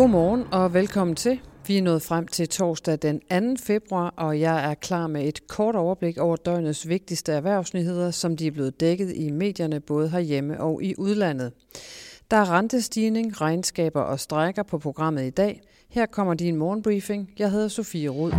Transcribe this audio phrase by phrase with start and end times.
[0.00, 1.40] Godmorgen og velkommen til.
[1.66, 3.20] Vi er nået frem til torsdag den
[3.56, 3.62] 2.
[3.62, 8.46] februar, og jeg er klar med et kort overblik over døgnets vigtigste erhvervsnyheder, som de
[8.46, 11.52] er blevet dækket i medierne både herhjemme og i udlandet.
[12.30, 15.60] Der er rentestigning, regnskaber og strækker på programmet i dag.
[15.88, 17.30] Her kommer din morgenbriefing.
[17.38, 18.32] Jeg hedder Sofie Rud.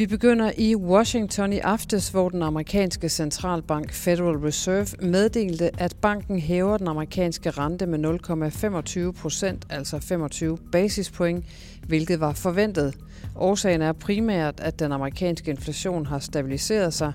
[0.00, 6.38] Vi begynder i Washington i aftes, hvor den amerikanske centralbank Federal Reserve meddelte, at banken
[6.38, 8.20] hæver den amerikanske rente med
[9.14, 11.44] 0,25 procent, altså 25 basispoint,
[11.86, 12.94] hvilket var forventet.
[13.36, 17.12] Årsagen er primært, at den amerikanske inflation har stabiliseret sig.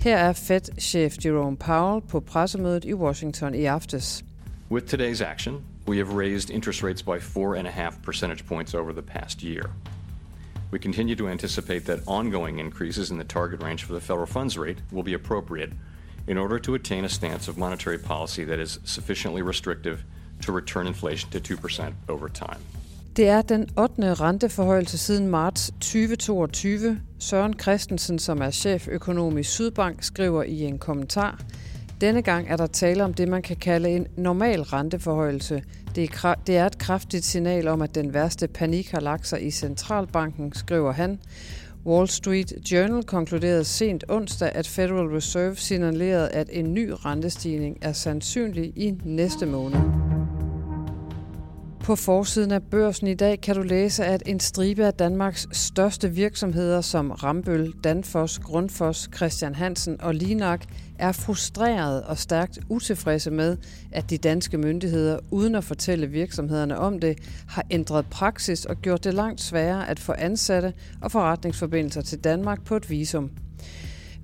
[0.00, 4.24] Her er Fed-chef Jerome Powell på pressemødet i Washington i aftes.
[4.70, 5.54] With today's action,
[5.88, 9.40] we have raised interest rates by four and a half percentage points over the past
[9.40, 9.70] year.
[10.72, 14.56] We continue to anticipate that ongoing increases in the target range for the federal funds
[14.56, 15.70] rate will be appropriate
[16.26, 19.98] in order to attain a stance of monetary policy that is sufficiently restrictive
[20.40, 22.60] to return inflation to 2% over time.
[23.16, 24.14] Det er den 8.
[24.14, 27.00] renteforhøjelse siden marts 2022.
[27.18, 31.40] Søren Christensen, som er cheføkonom i Sydbank, skriver i en kommentar,
[32.00, 35.62] denne gang er der tale om det, man kan kalde en normal renteforhøjelse.
[35.94, 39.46] Det er, det er et kraftigt signal om, at den værste panik har lagt sig
[39.46, 41.18] i centralbanken, skriver han.
[41.86, 47.92] Wall Street Journal konkluderede sent onsdag, at Federal Reserve signalerede, at en ny rentestigning er
[47.92, 50.01] sandsynlig i næste måned.
[51.82, 56.10] På forsiden af børsen i dag kan du læse, at en stribe af Danmarks største
[56.10, 60.64] virksomheder som Rambøl, Danfoss, Grundfos, Christian Hansen og Linak
[60.98, 63.56] er frustreret og stærkt utilfredse med,
[63.92, 69.04] at de danske myndigheder, uden at fortælle virksomhederne om det, har ændret praksis og gjort
[69.04, 73.30] det langt sværere at få ansatte og forretningsforbindelser til Danmark på et visum.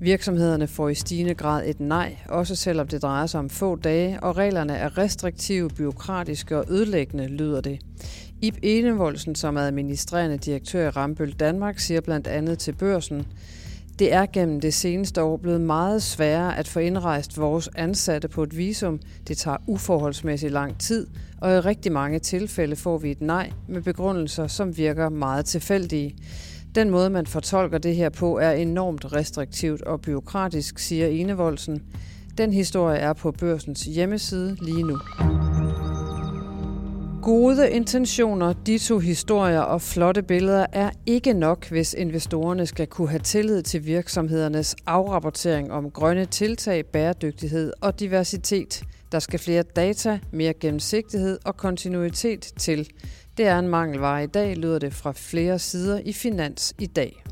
[0.00, 4.20] Virksomhederne får i stigende grad et nej, også selvom det drejer sig om få dage,
[4.22, 7.80] og reglerne er restriktive, byråkratiske og ødelæggende, lyder det.
[8.42, 13.26] Ib Enevoldsen, som er administrerende direktør i Rambøl Danmark, siger blandt andet til børsen,
[13.98, 18.42] det er gennem det seneste år blevet meget sværere at få indrejst vores ansatte på
[18.42, 19.00] et visum.
[19.28, 21.06] Det tager uforholdsmæssigt lang tid,
[21.40, 26.14] og i rigtig mange tilfælde får vi et nej med begrundelser, som virker meget tilfældige.
[26.78, 31.82] Den måde, man fortolker det her på, er enormt restriktivt og byråkratisk, siger Enevoldsen.
[32.38, 34.98] Den historie er på børsens hjemmeside lige nu.
[37.22, 38.54] Gode intentioner,
[38.88, 43.86] to historier og flotte billeder er ikke nok, hvis investorerne skal kunne have tillid til
[43.86, 48.82] virksomhedernes afrapportering om grønne tiltag, bæredygtighed og diversitet.
[49.12, 52.88] Der skal flere data, mere gennemsigtighed og kontinuitet til.
[53.38, 57.24] Det er en mangelvare i dag, lyder det fra flere sider i Finans i dag.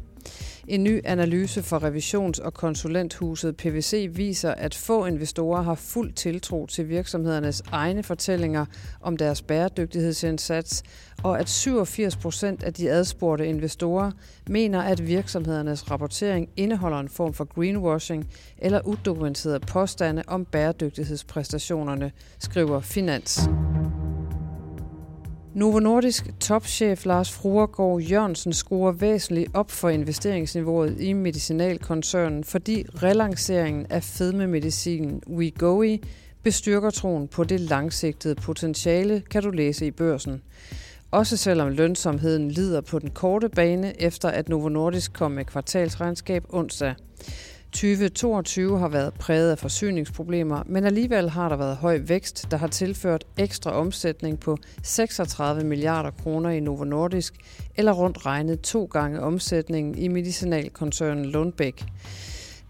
[0.69, 6.67] En ny analyse fra revisions- og konsulenthuset PVC viser, at få investorer har fuld tiltro
[6.67, 8.67] til virksomhedernes egne fortællinger
[9.01, 10.83] om deres bæredygtighedsindsats,
[11.23, 14.11] og at 87 procent af de adspurgte investorer
[14.49, 18.29] mener, at virksomhedernes rapportering indeholder en form for greenwashing
[18.59, 23.49] eller udokumenterede påstande om bæredygtighedspræstationerne, skriver Finans.
[25.57, 33.87] Novo Nordisk topchef Lars Fruergaard Jørgensen skruer væsentligt op for investeringsniveauet i medicinalkoncernen, fordi relanceringen
[33.91, 36.03] af fedmemedicinen Wegovy
[36.43, 40.43] bestyrker troen på det langsigtede potentiale, kan du læse i børsen.
[41.11, 46.45] Også selvom lønsomheden lider på den korte bane, efter at Novo Nordisk kom med kvartalsregnskab
[46.49, 46.95] onsdag.
[47.77, 52.67] 2022 har været præget af forsyningsproblemer, men alligevel har der været høj vækst, der har
[52.67, 57.35] tilført ekstra omsætning på 36 milliarder kroner i Novo Nordisk,
[57.75, 61.85] eller rundt regnet to gange omsætningen i medicinalkoncernen Lundbæk.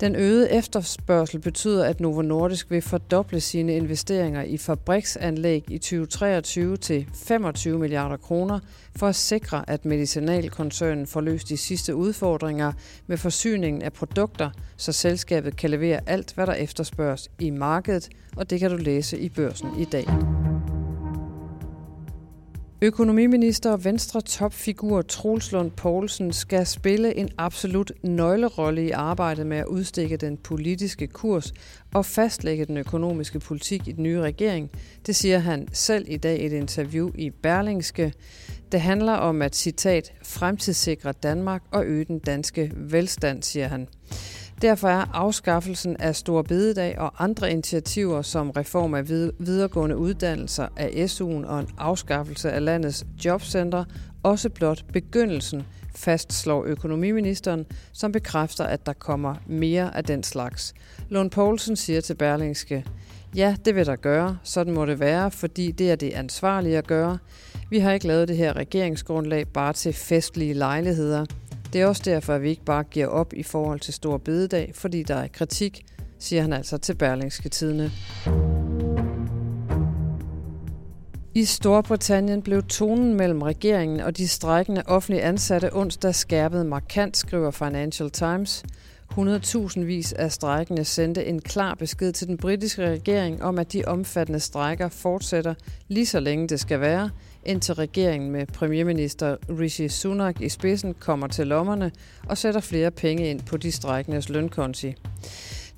[0.01, 6.77] Den øgede efterspørgsel betyder, at Novo Nordisk vil fordoble sine investeringer i fabriksanlæg i 2023
[6.77, 8.59] til 25 milliarder kroner
[8.97, 12.73] for at sikre, at medicinalkoncernen får løst de sidste udfordringer
[13.07, 18.51] med forsyningen af produkter, så selskabet kan levere alt, hvad der efterspørges i markedet, og
[18.51, 20.07] det kan du læse i børsen i dag.
[22.83, 29.57] Økonomiminister og venstre topfigur Troels Lund Poulsen skal spille en absolut nøglerolle i arbejdet med
[29.57, 31.53] at udstikke den politiske kurs
[31.95, 34.71] og fastlægge den økonomiske politik i den nye regering.
[35.07, 38.13] Det siger han selv i dag i et interview i Berlingske.
[38.73, 43.89] Det handler om at, citat, fremtidssikre Danmark og øge den danske velstand, siger han.
[44.62, 51.06] Derfor er afskaffelsen af Stor Bededag og andre initiativer som reform af videregående uddannelser af
[51.06, 53.84] SU'en og en afskaffelse af landets jobcentre
[54.22, 55.62] også blot begyndelsen,
[55.97, 60.74] fastslår økonomiministeren, som bekræfter, at der kommer mere af den slags.
[61.08, 62.84] Lund Poulsen siger til Berlingske,
[63.36, 64.38] Ja, det vil der gøre.
[64.42, 67.18] Sådan må det være, fordi det er det ansvarlige at gøre.
[67.70, 71.26] Vi har ikke lavet det her regeringsgrundlag bare til festlige lejligheder.
[71.72, 74.71] Det er også derfor, at vi ikke bare giver op i forhold til Stor Bededag,
[74.74, 75.84] fordi der er kritik,
[76.18, 77.91] siger han altså til Berlingske Tidene.
[81.34, 87.51] I Storbritannien blev tonen mellem regeringen og de strækkende offentlige ansatte onsdag skærpet markant, skriver
[87.51, 88.65] Financial Times.
[89.12, 93.84] 100.000 vis af strækkende sendte en klar besked til den britiske regering om, at de
[93.86, 95.54] omfattende strækker fortsætter
[95.88, 97.10] lige så længe det skal være,
[97.44, 101.92] indtil regeringen med premierminister Rishi Sunak i spidsen kommer til lommerne
[102.28, 104.94] og sætter flere penge ind på de strækkendes lønkonti.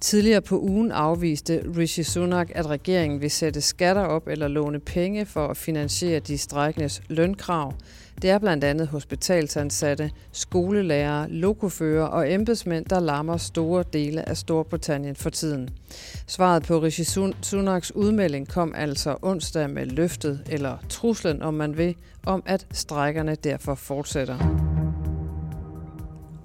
[0.00, 5.26] Tidligere på ugen afviste Rishi Sunak, at regeringen vil sætte skatter op eller låne penge
[5.26, 7.74] for at finansiere de strækkendes lønkrav.
[8.22, 15.16] Det er blandt andet hospitalsansatte, skolelærere, lokofører og embedsmænd, der lammer store dele af Storbritannien
[15.16, 15.70] for tiden.
[16.26, 17.04] Svaret på Rishi
[17.42, 21.94] Sunaks udmelding kom altså onsdag med løftet, eller truslen om man vil,
[22.26, 24.67] om at strækkerne derfor fortsætter.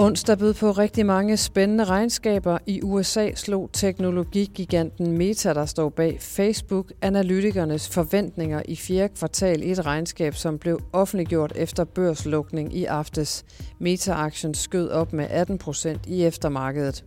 [0.03, 2.57] Onsdag bød på rigtig mange spændende regnskaber.
[2.65, 9.71] I USA slog teknologigiganten Meta, der står bag Facebook, analytikernes forventninger i fjerde kvartal i
[9.71, 13.45] et regnskab, som blev offentliggjort efter børslukning i aftes.
[13.79, 17.03] Meta-aktien skød op med 18 procent i eftermarkedet.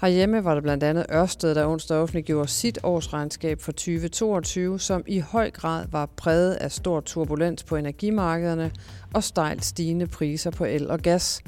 [0.00, 5.18] Herhjemme var det blandt andet Ørsted, der onsdag offentliggjorde sit årsregnskab for 2022, som i
[5.18, 8.70] høj grad var præget af stor turbulens på energimarkederne
[9.14, 11.42] og stejlt stigende priser på el og gas.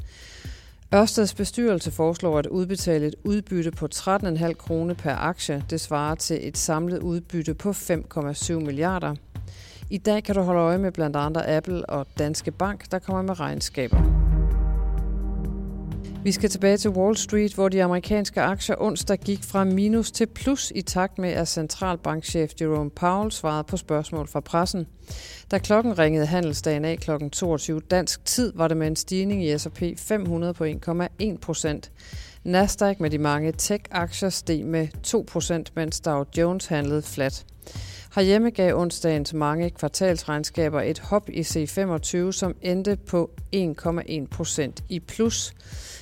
[0.94, 5.64] Ørsteds bestyrelse foreslår at udbetale et udbytte på 13,5 kroner per aktie.
[5.70, 9.14] Det svarer til et samlet udbytte på 5,7 milliarder.
[9.90, 13.22] I dag kan du holde øje med blandt andre Apple og Danske Bank, der kommer
[13.22, 14.23] med regnskaber.
[16.24, 20.26] Vi skal tilbage til Wall Street, hvor de amerikanske aktier onsdag gik fra minus til
[20.26, 24.86] plus i takt med, at centralbankchef Jerome Powell svarede på spørgsmål fra pressen.
[25.50, 27.10] Da klokken ringede handelsdagen af kl.
[27.32, 31.92] 22 dansk tid, var det med en stigning i S&P 500 på 1,1 procent.
[32.44, 37.44] Nasdaq med de mange tech-aktier steg med 2 procent, mens Dow Jones handlede flat.
[38.14, 45.00] Herhjemme gav onsdagens mange kvartalsregnskaber et hop i C25, som endte på 1,1 procent i
[45.00, 45.54] plus.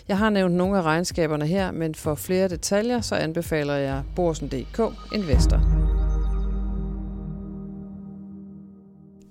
[0.08, 4.80] Jeg har nævnt nogle af regnskaberne her, men for flere detaljer, så anbefaler jeg Borsen.dk
[5.14, 5.60] Investor.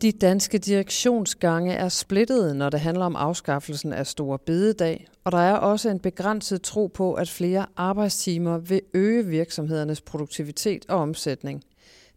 [0.01, 5.37] De danske direktionsgange er splittede, når det handler om afskaffelsen af store bededag, og der
[5.37, 11.63] er også en begrænset tro på, at flere arbejdstimer vil øge virksomhedernes produktivitet og omsætning.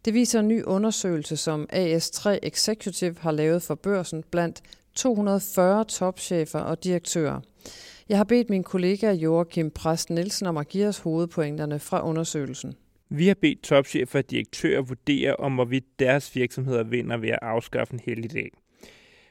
[0.05, 4.61] Det viser en ny undersøgelse, som AS3 Executive har lavet for børsen blandt
[4.95, 7.41] 240 topchefer og direktører.
[8.09, 12.73] Jeg har bedt min kollega Joachim Præst Nielsen om at give os hovedpointerne fra undersøgelsen.
[13.09, 17.93] Vi har bedt topchefer og direktører vurdere, om hvorvidt deres virksomheder vinder ved at afskaffe
[17.93, 18.51] en helligdag.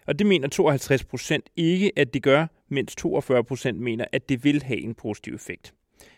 [0.06, 4.44] Og det mener 52 procent ikke, at det gør, mens 42 procent mener, at det
[4.44, 5.75] vil have en positiv effekt.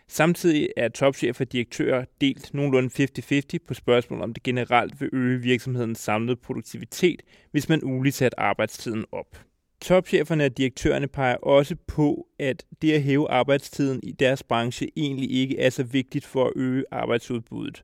[0.09, 5.41] Samtidig er topchefer og direktører delt nogenlunde 50-50 på spørgsmål om det generelt vil øge
[5.41, 7.21] virksomhedens samlede produktivitet,
[7.51, 9.41] hvis man uligt satte arbejdstiden op.
[9.81, 15.31] Topcheferne og direktørerne peger også på, at det at hæve arbejdstiden i deres branche egentlig
[15.31, 17.83] ikke er så vigtigt for at øge arbejdsudbuddet.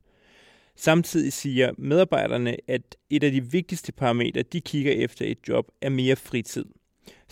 [0.76, 5.88] Samtidig siger medarbejderne, at et af de vigtigste parametre, de kigger efter et job, er
[5.88, 6.64] mere fritid.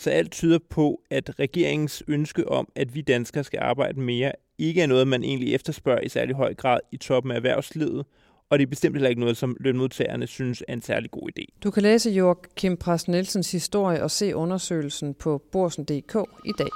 [0.03, 4.81] Så alt tyder på, at regeringens ønske om, at vi danskere skal arbejde mere, ikke
[4.81, 8.05] er noget, man egentlig efterspørger i særlig høj grad i toppen af erhvervslivet,
[8.49, 11.45] og det er bestemt heller ikke noget, som lønmodtagerne synes er en særlig god idé.
[11.63, 16.69] Du kan læse Joachim Pras Nielsens historie og se undersøgelsen på borsen.dk i dag.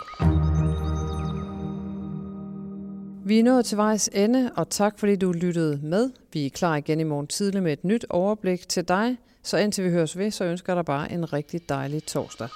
[3.26, 6.10] Vi er nået til vejs ende, og tak fordi du lyttede med.
[6.34, 9.84] Vi er klar igen i morgen tidlig med et nyt overblik til dig, så indtil
[9.84, 12.48] vi høres ved, så ønsker jeg dig bare en rigtig dejlig torsdag.